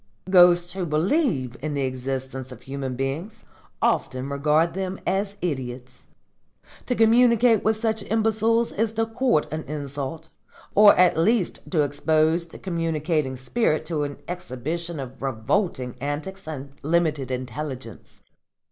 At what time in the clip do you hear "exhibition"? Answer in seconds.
14.27-14.99